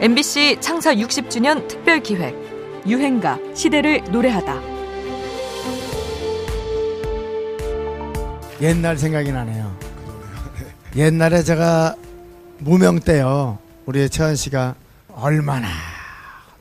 MBC 0.00 0.58
창사 0.60 0.94
60주년 0.94 1.68
특별 1.68 2.00
기획 2.02 2.34
유행가 2.86 3.38
시대를 3.54 4.02
노래하다. 4.10 4.60
옛날 8.62 8.96
생각이 8.98 9.30
나네요. 9.32 9.76
옛날에 10.96 11.42
제가 11.42 11.94
무명 12.58 12.98
때요. 13.00 13.58
우리 13.86 14.08
채원 14.08 14.36
씨가 14.36 14.74
얼마나 15.12 15.68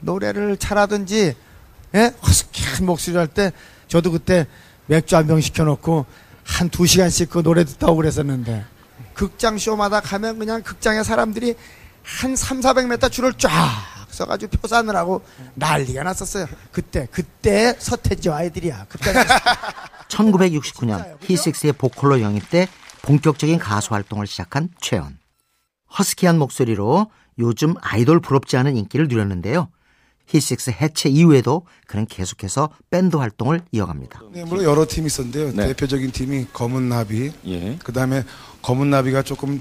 노래를 0.01 0.57
잘하든지 0.57 1.35
예? 1.95 2.13
허스키한 2.25 2.85
목소리 2.85 3.15
할 3.17 3.27
때 3.27 3.51
저도 3.87 4.11
그때 4.11 4.47
맥주 4.87 5.15
한 5.15 5.27
병 5.27 5.39
시켜놓고 5.41 6.05
한 6.43 6.69
두 6.69 6.85
시간씩 6.85 7.29
그 7.29 7.43
노래 7.43 7.63
듣다고 7.63 7.95
그랬었는데 7.95 8.65
극장 9.13 9.57
쇼마다 9.57 9.99
가면 10.01 10.39
그냥 10.39 10.61
극장에 10.63 11.03
사람들이 11.03 11.55
한 12.21 12.35
3, 12.35 12.59
400m 12.61 13.11
줄을 13.11 13.33
쫙 13.33 13.49
서가지고 14.09 14.57
표산을 14.57 14.95
하고 14.95 15.21
난리가 15.55 16.03
났었어요. 16.03 16.47
그때 16.71 17.07
그때 17.11 17.75
서태지와 17.77 18.37
아이들이야. 18.37 18.87
그때 18.89 19.13
1969년 20.09 21.17
히식스의 21.21 21.73
보컬로 21.73 22.21
영입 22.21 22.49
돼 22.49 22.67
본격적인 23.03 23.59
가수 23.59 23.93
활동을 23.93 24.27
시작한 24.27 24.69
최연. 24.81 25.17
허스키한 25.97 26.37
목소리로 26.39 27.11
요즘 27.37 27.75
아이돌 27.81 28.19
부럽지 28.19 28.57
않은 28.57 28.75
인기를 28.75 29.07
누렸는데요. 29.07 29.69
히식스 30.27 30.71
해체 30.81 31.09
이후에도 31.09 31.65
그는 31.87 32.05
계속해서 32.05 32.69
밴드 32.91 33.15
활동을 33.15 33.61
이어갑니다. 33.71 34.21
네, 34.31 34.43
물론 34.43 34.63
여러 34.63 34.85
팀이 34.85 35.07
있었는데요. 35.07 35.51
네. 35.53 35.67
대표적인 35.67 36.11
팀이 36.11 36.47
검은 36.53 36.89
나비. 36.89 37.31
예. 37.47 37.77
그 37.83 37.91
다음에 37.93 38.23
검은 38.61 38.89
나비가 38.91 39.23
조금 39.23 39.59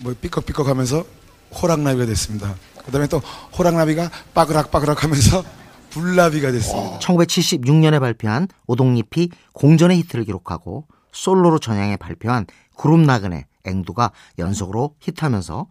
뭐 0.00 0.14
삐걱삐걱하면서 0.20 1.04
호랑나비가 1.52 2.06
됐습니다. 2.06 2.54
그 2.84 2.92
다음에 2.92 3.06
또 3.08 3.18
호랑나비가 3.58 4.10
빠그락빠그락 4.34 5.04
하면서 5.04 5.44
불나비가 5.90 6.52
됐습니다. 6.52 6.98
1976년에 6.98 8.00
발표한 8.00 8.48
오동잎이 8.66 9.30
공전의 9.52 9.98
히트를 9.98 10.24
기록하고 10.24 10.86
솔로로 11.12 11.58
전향해 11.58 11.96
발표한 11.96 12.46
그룹 12.76 13.00
나그네 13.00 13.46
앵두가 13.64 14.12
연속으로 14.38 14.94
히트하면서 15.00 15.66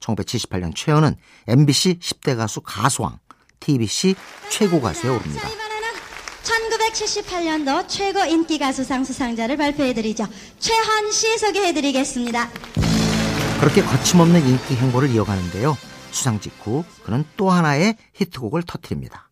1978년 0.00 0.74
최연은 0.74 1.16
MBC 1.48 1.98
10대 2.00 2.36
가수 2.36 2.60
가수왕, 2.60 3.18
TBC 3.60 4.14
최고 4.50 4.80
가수에 4.80 5.10
오릅니다. 5.10 5.42
자, 5.42 5.48
이번에는 5.48 5.88
1978년도 6.42 7.88
최고 7.88 8.20
인기 8.24 8.58
가수상 8.58 9.04
수상자를 9.04 9.56
발표해드리죠. 9.56 10.26
최한 10.58 11.10
씨 11.12 11.38
소개해드리겠습니다. 11.38 12.48
그렇게 13.60 13.82
거침없는 13.82 14.46
인기 14.46 14.74
행보를 14.74 15.10
이어가는데요. 15.10 15.76
수상 16.12 16.40
직후 16.40 16.82
그는 17.04 17.26
또 17.36 17.50
하나의 17.50 17.94
히트곡을 18.14 18.62
터뜨립니다. 18.62 19.28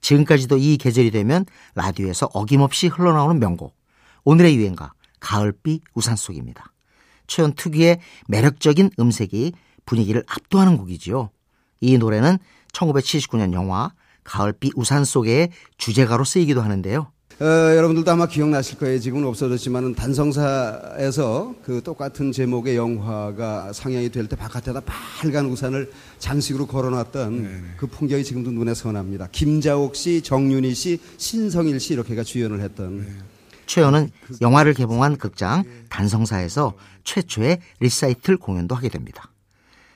지금까지도 0.00 0.56
이 0.56 0.76
계절이 0.76 1.10
되면 1.10 1.44
라디오에서 1.74 2.30
어김없이 2.32 2.86
흘러나오는 2.86 3.40
명곡. 3.40 3.76
오늘의 4.22 4.56
유행가 4.56 4.92
가을비 5.18 5.80
우산 5.94 6.14
속입니다. 6.14 6.72
최연 7.26 7.54
특유의 7.54 7.98
매력적인 8.28 8.90
음색이 9.00 9.52
분위기를 9.84 10.22
압도하는 10.28 10.76
곡이지요. 10.76 11.30
이 11.80 11.98
노래는 11.98 12.38
1979년 12.72 13.52
영화 13.52 13.90
가을비 14.22 14.70
우산 14.76 15.04
속의 15.04 15.50
주제가로 15.76 16.22
쓰이기도 16.22 16.62
하는데요. 16.62 17.10
어, 17.40 17.44
여러분들도 17.44 18.08
아마 18.12 18.26
기억나실 18.26 18.78
거예요. 18.78 19.00
지금은 19.00 19.26
없어졌지만 19.26 19.96
단성사에서 19.96 21.54
그 21.64 21.82
똑같은 21.82 22.30
제목의 22.30 22.76
영화가 22.76 23.72
상영이 23.72 24.10
될 24.10 24.28
때 24.28 24.36
바깥에다 24.36 24.80
빨간 24.86 25.46
우산을 25.46 25.90
장식으로 26.20 26.66
걸어놨던 26.66 27.74
그 27.76 27.86
풍경이 27.88 28.22
지금도 28.22 28.52
눈에 28.52 28.72
선합니다. 28.72 29.28
김자옥 29.32 29.96
씨, 29.96 30.22
정윤희 30.22 30.74
씨, 30.74 31.00
신성일 31.18 31.80
씨 31.80 31.94
이렇게가 31.94 32.22
주연을 32.22 32.60
했던 32.60 33.04
최연은 33.66 34.10
영화를 34.40 34.72
개봉한 34.72 35.16
극장 35.16 35.64
단성사에서 35.90 36.74
최초의 37.02 37.58
리사이틀 37.80 38.36
공연도 38.36 38.76
하게 38.76 38.88
됩니다. 38.88 39.28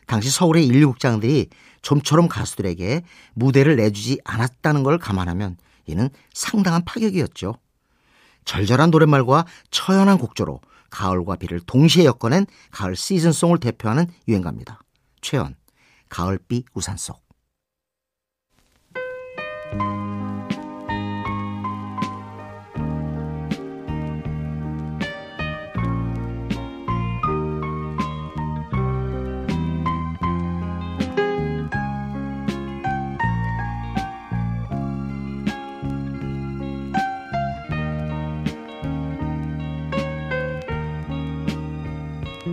당시 0.07 0.31
서울의 0.31 0.67
인류 0.67 0.91
극장들이 0.93 1.49
좀처럼 1.83 2.29
가수들에게 2.29 3.03
무대를 3.35 3.77
내주지 3.77 4.19
않았다는 4.25 4.83
걸 4.83 4.99
감안하면 4.99 5.57
이는 5.89 6.11
상당한 6.33 6.85
파격이었죠. 6.85 7.55
절절한 8.45 8.91
노랫말과 8.91 9.47
처연한 9.71 10.19
곡조로 10.19 10.61
가을과 10.91 11.37
비를 11.37 11.61
동시에 11.61 12.07
엮어낸 12.07 12.47
가을 12.71 12.97
시즌송을 12.97 13.59
대표하는 13.59 14.07
유행가입니다. 14.27 14.81
최연, 15.21 15.55
가을비 16.09 16.65
우산 16.75 16.97
속. 16.97 17.28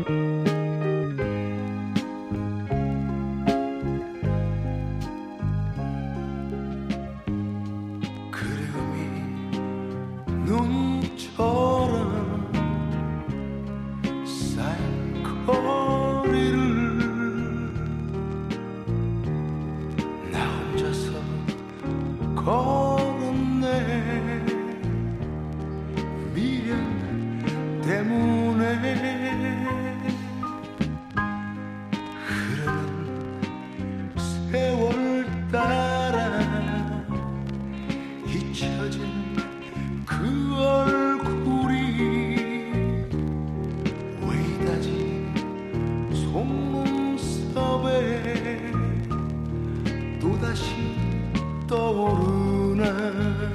그 0.04 0.25
떠오르나 51.68 53.55